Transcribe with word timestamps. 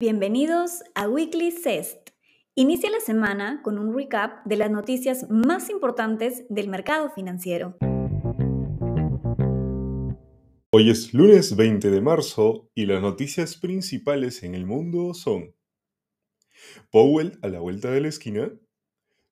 Bienvenidos 0.00 0.84
a 0.94 1.08
Weekly 1.08 1.50
CEST. 1.50 2.10
Inicia 2.54 2.88
la 2.88 3.00
semana 3.00 3.62
con 3.64 3.80
un 3.80 3.92
recap 3.92 4.46
de 4.46 4.56
las 4.56 4.70
noticias 4.70 5.26
más 5.28 5.70
importantes 5.70 6.44
del 6.48 6.68
mercado 6.68 7.10
financiero. 7.10 7.76
Hoy 10.70 10.88
es 10.88 11.12
lunes 11.12 11.56
20 11.56 11.90
de 11.90 12.00
marzo 12.00 12.70
y 12.76 12.86
las 12.86 13.02
noticias 13.02 13.56
principales 13.56 14.44
en 14.44 14.54
el 14.54 14.66
mundo 14.66 15.14
son 15.14 15.56
Powell 16.92 17.36
a 17.42 17.48
la 17.48 17.58
vuelta 17.58 17.90
de 17.90 18.00
la 18.00 18.06
esquina. 18.06 18.52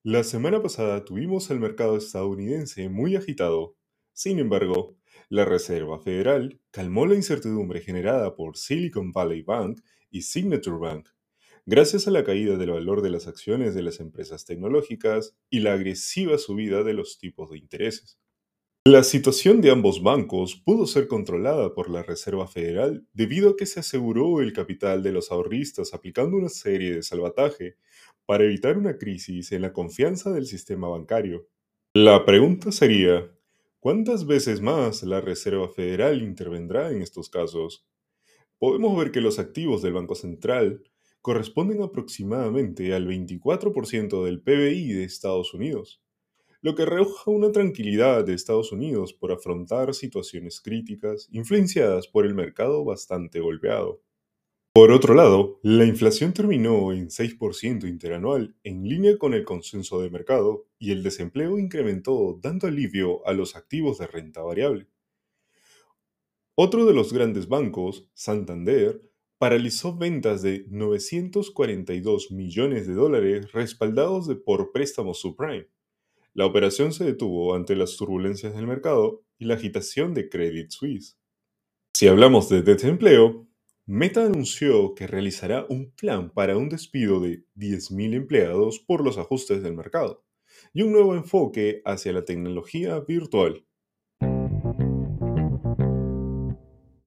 La 0.02 0.24
semana 0.24 0.60
pasada 0.60 1.04
tuvimos 1.04 1.48
el 1.52 1.60
mercado 1.60 1.96
estadounidense 1.96 2.88
muy 2.88 3.14
agitado. 3.14 3.76
Sin 4.12 4.40
embargo, 4.40 4.96
la 5.29 5.45
Reserva 5.45 5.98
Federal 5.98 6.61
calmó 6.70 7.06
la 7.06 7.14
incertidumbre 7.14 7.80
generada 7.80 8.34
por 8.34 8.56
Silicon 8.56 9.12
Valley 9.12 9.43
Bank 9.43 9.80
y 10.11 10.22
Signature 10.22 10.79
Bank, 10.79 11.08
gracias 11.64 12.07
a 12.07 12.11
la 12.12 12.25
caída 12.25 12.57
del 12.57 12.71
valor 12.71 13.02
de 13.02 13.11
las 13.11 13.26
acciones 13.26 13.75
de 13.75 13.82
las 13.82 14.00
empresas 14.00 14.44
tecnológicas 14.44 15.36
y 15.50 15.61
la 15.61 15.72
agresiva 15.72 16.39
subida 16.39 16.85
de 16.85 16.94
los 16.94 17.18
tipos 17.18 17.50
de 17.50 17.58
intereses. 17.58 18.18
La 18.86 19.02
situación 19.02 19.61
de 19.62 19.72
ambos 19.72 20.00
bancos 20.00 20.62
pudo 20.64 20.86
ser 20.86 21.08
controlada 21.08 21.74
por 21.74 21.90
la 21.90 22.04
Reserva 22.04 22.46
Federal 22.46 23.04
debido 23.13 23.50
a 23.50 23.57
que 23.57 23.66
se 23.66 23.80
aseguró 23.80 24.40
el 24.40 24.52
capital 24.52 25.02
de 25.02 25.11
los 25.11 25.32
ahorristas 25.32 25.93
aplicando 25.93 26.36
una 26.36 26.49
serie 26.49 26.94
de 26.94 27.02
salvataje 27.02 27.79
para 28.27 28.44
evitar 28.44 28.79
una 28.79 28.96
crisis 28.96 29.50
en 29.50 29.63
la 29.63 29.72
confianza 29.72 30.30
del 30.30 30.46
sistema 30.46 30.88
bancario. 30.88 31.49
La 31.94 32.24
pregunta 32.24 32.70
sería, 32.70 33.28
¿cuántas 33.80 34.27
veces 34.27 34.61
más 34.61 35.03
la 35.03 35.20
Reserva 35.20 35.69
Federal 35.69 36.22
intervendrá 36.22 36.91
en 36.91 37.03
estos 37.03 37.28
casos? 37.28 37.86
Podemos 38.58 38.97
ver 38.98 39.12
que 39.12 39.20
los 39.20 39.39
activos 39.39 39.83
del 39.83 39.92
Banco 39.92 40.14
Central 40.14 40.83
corresponden 41.20 41.82
aproximadamente 41.82 42.94
al 42.94 43.06
24% 43.06 44.24
del 44.24 44.41
PBI 44.41 44.92
de 44.92 45.04
Estados 45.04 45.54
Unidos 45.54 46.00
lo 46.66 46.74
que 46.74 46.82
arroja 46.82 47.30
una 47.30 47.52
tranquilidad 47.52 48.24
de 48.24 48.34
Estados 48.34 48.72
Unidos 48.72 49.12
por 49.12 49.30
afrontar 49.30 49.94
situaciones 49.94 50.60
críticas 50.60 51.28
influenciadas 51.30 52.08
por 52.08 52.27
el 52.27 52.34
mercado 52.34 52.84
bastante 52.84 53.38
golpeado. 53.38 54.02
Por 54.77 54.92
otro 54.92 55.14
lado, 55.14 55.58
la 55.62 55.86
inflación 55.86 56.34
terminó 56.34 56.92
en 56.92 57.08
6% 57.08 57.88
interanual, 57.88 58.56
en 58.62 58.86
línea 58.86 59.16
con 59.16 59.32
el 59.32 59.42
consenso 59.42 60.02
de 60.02 60.10
mercado, 60.10 60.66
y 60.78 60.91
el 60.91 61.02
desempleo 61.02 61.58
incrementó 61.58 62.38
dando 62.42 62.66
alivio 62.66 63.27
a 63.27 63.32
los 63.32 63.56
activos 63.56 63.97
de 63.97 64.06
renta 64.06 64.42
variable. 64.42 64.86
Otro 66.54 66.84
de 66.84 66.92
los 66.92 67.14
grandes 67.14 67.48
bancos, 67.48 68.10
Santander, 68.12 69.00
paralizó 69.38 69.97
ventas 69.97 70.42
de 70.42 70.66
942 70.69 72.30
millones 72.32 72.86
de 72.86 72.92
dólares 72.92 73.52
respaldados 73.52 74.28
por 74.44 74.72
préstamos 74.72 75.20
subprime 75.20 75.69
la 76.34 76.44
operación 76.44 76.92
se 76.92 77.04
detuvo 77.04 77.54
ante 77.54 77.74
las 77.77 77.97
turbulencias 77.97 78.54
del 78.54 78.66
mercado 78.66 79.24
y 79.38 79.47
la 79.47 79.54
agitación 79.54 80.12
de 80.12 80.28
Credit 80.28 80.69
Suisse. 80.69 81.19
Si 81.94 82.08
hablamos 82.08 82.50
de 82.50 82.60
desempleo, 82.60 83.48
Meta 83.88 84.26
anunció 84.26 84.96
que 84.96 85.06
realizará 85.06 85.64
un 85.68 85.92
plan 85.92 86.30
para 86.30 86.56
un 86.56 86.68
despido 86.68 87.20
de 87.20 87.44
10.000 87.54 88.14
empleados 88.16 88.80
por 88.80 89.04
los 89.04 89.16
ajustes 89.16 89.62
del 89.62 89.76
mercado 89.76 90.24
y 90.72 90.82
un 90.82 90.90
nuevo 90.90 91.14
enfoque 91.14 91.82
hacia 91.84 92.12
la 92.12 92.24
tecnología 92.24 92.98
virtual. 92.98 93.64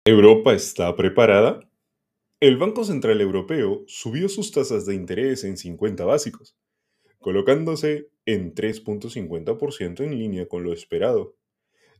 ¿Europa 0.06 0.54
está 0.54 0.96
preparada? 0.96 1.70
El 2.40 2.56
Banco 2.56 2.86
Central 2.86 3.20
Europeo 3.20 3.84
subió 3.88 4.30
sus 4.30 4.54
tasas 4.54 4.86
de 4.86 4.96
interés 4.96 5.44
en 5.44 5.58
50 5.58 6.06
básicos, 6.06 6.56
colocándose 7.20 8.10
en 8.26 8.56
3.50% 8.56 10.00
en 10.06 10.18
línea 10.18 10.48
con 10.48 10.64
lo 10.64 10.72
esperado. 10.72 11.36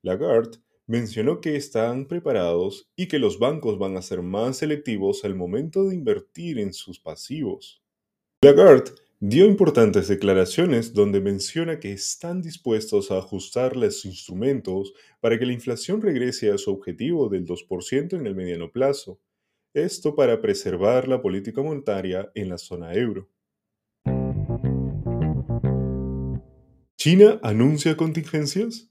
Lagarde 0.04 0.60
mencionó 0.90 1.40
que 1.40 1.56
están 1.56 2.08
preparados 2.08 2.90
y 2.96 3.08
que 3.08 3.20
los 3.20 3.38
bancos 3.38 3.78
van 3.78 3.96
a 3.96 4.02
ser 4.02 4.24
más 4.24 4.58
selectivos 4.58 5.24
al 5.24 5.36
momento 5.36 5.88
de 5.88 5.94
invertir 5.94 6.58
en 6.58 6.74
sus 6.74 7.00
pasivos. 7.00 7.84
Lagarde 8.44 8.92
dio 9.20 9.46
importantes 9.46 10.08
declaraciones 10.08 10.96
donde 10.96 11.22
menciona 11.22 11.80
que 11.80 11.92
están 11.92 12.42
dispuestos 12.42 13.12
a 13.12 13.20
ajustar 13.20 13.78
los 13.78 14.04
instrumentos 14.04 14.94
para 15.20 15.38
que 15.38 15.46
la 15.46 15.54
inflación 15.54 16.02
regrese 16.02 16.52
a 16.52 16.58
su 16.58 16.72
objetivo 16.72 17.30
del 17.30 17.46
2% 17.46 18.14
en 18.14 18.26
el 18.26 18.34
mediano 18.34 18.72
plazo, 18.72 19.20
esto 19.76 20.16
para 20.16 20.42
preservar 20.42 21.08
la 21.08 21.22
política 21.22 21.62
monetaria 21.62 22.32
en 22.34 22.50
la 22.50 22.58
zona 22.58 22.96
euro. 22.96 23.30
¿China 26.98 27.40
anuncia 27.44 27.96
contingencias? 27.96 28.89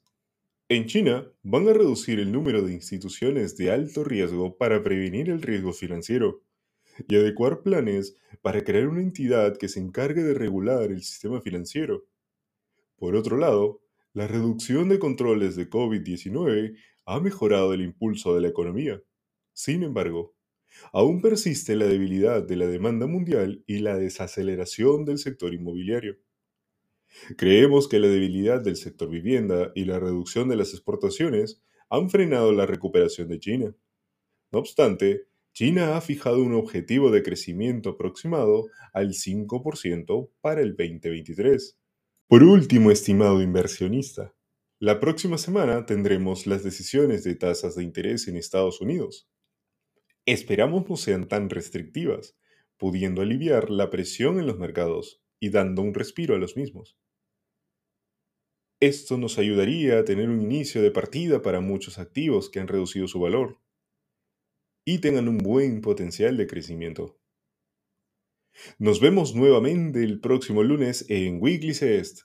En 0.71 0.85
China 0.85 1.27
van 1.43 1.67
a 1.67 1.73
reducir 1.73 2.21
el 2.21 2.31
número 2.31 2.61
de 2.61 2.75
instituciones 2.75 3.57
de 3.57 3.71
alto 3.71 4.05
riesgo 4.05 4.59
para 4.59 4.83
prevenir 4.83 5.31
el 5.31 5.41
riesgo 5.41 5.73
financiero 5.73 6.43
y 7.09 7.17
adecuar 7.17 7.63
planes 7.63 8.19
para 8.43 8.63
crear 8.63 8.87
una 8.87 9.01
entidad 9.01 9.57
que 9.57 9.71
se 9.71 9.81
encargue 9.81 10.23
de 10.23 10.35
regular 10.35 10.91
el 10.91 11.03
sistema 11.03 11.41
financiero. 11.41 12.05
Por 12.97 13.17
otro 13.17 13.39
lado, 13.39 13.81
la 14.13 14.27
reducción 14.27 14.91
de 14.91 14.99
controles 14.99 15.57
de 15.57 15.71
COVID-19 15.71 16.77
ha 17.07 17.19
mejorado 17.19 17.73
el 17.73 17.81
impulso 17.81 18.35
de 18.35 18.43
la 18.43 18.49
economía. 18.49 19.03
Sin 19.55 19.83
embargo, 19.83 20.37
aún 20.93 21.23
persiste 21.23 21.77
la 21.77 21.87
debilidad 21.87 22.43
de 22.43 22.57
la 22.57 22.67
demanda 22.67 23.07
mundial 23.07 23.65
y 23.67 23.79
la 23.79 23.97
desaceleración 23.97 25.07
del 25.07 25.17
sector 25.17 25.55
inmobiliario. 25.55 26.19
Creemos 27.37 27.89
que 27.89 27.99
la 27.99 28.09
debilidad 28.09 28.63
del 28.63 28.77
sector 28.77 29.09
vivienda 29.09 29.73
y 29.75 29.85
la 29.85 29.99
reducción 29.99 30.49
de 30.49 30.57
las 30.57 30.73
exportaciones 30.73 31.63
han 31.91 32.11
frenado 32.11 32.53
la 32.53 32.67
recuperación 32.67 33.29
de 33.29 33.39
China. 33.39 33.75
No 34.53 34.59
obstante, 34.59 35.27
China 35.53 35.97
ha 35.97 36.01
fijado 36.01 36.43
un 36.43 36.55
objetivo 36.55 37.11
de 37.11 37.23
crecimiento 37.23 37.91
aproximado 37.91 38.67
al 38.93 39.15
5% 39.15 40.31
para 40.41 40.61
el 40.61 40.77
2023. 40.77 41.79
Por 42.29 42.43
último, 42.43 42.91
estimado 42.91 43.43
inversionista, 43.43 44.35
la 44.81 45.01
próxima 45.01 45.39
semana 45.39 45.87
tendremos 45.87 46.47
las 46.47 46.63
decisiones 46.63 47.25
de 47.25 47.35
tasas 47.35 47.75
de 47.75 47.83
interés 47.83 48.29
en 48.29 48.37
Estados 48.37 48.81
Unidos. 48.81 49.29
Esperamos 50.25 50.89
no 50.89 50.97
sean 50.97 51.27
tan 51.27 51.51
restrictivas, 51.51 52.37
pudiendo 52.77 53.23
aliviar 53.23 53.71
la 53.71 53.91
presión 53.91 54.39
en 54.39 54.47
los 54.47 54.59
mercados 54.59 55.21
y 55.41 55.51
dando 55.51 55.83
un 55.83 55.95
respiro 55.95 56.35
a 56.35 56.39
los 56.39 56.57
mismos. 56.57 56.97
Esto 58.81 59.19
nos 59.19 59.39
ayudaría 59.39 59.99
a 59.99 60.05
tener 60.05 60.29
un 60.29 60.41
inicio 60.41 60.83
de 60.83 60.93
partida 60.93 61.43
para 61.43 61.61
muchos 61.61 61.99
activos 61.99 62.49
que 62.49 62.61
han 62.61 62.69
reducido 62.69 63.09
su 63.09 63.19
valor 63.19 63.59
y 64.85 65.01
tengan 65.01 65.29
un 65.29 65.39
buen 65.39 65.81
potencial 65.81 66.37
de 66.37 66.47
crecimiento. 66.47 67.19
Nos 68.79 69.01
vemos 69.01 69.35
nuevamente 69.35 70.03
el 70.03 70.21
próximo 70.21 70.63
lunes 70.63 71.05
en 71.09 71.43
Weekly 71.43 71.75
Cest. 71.75 72.23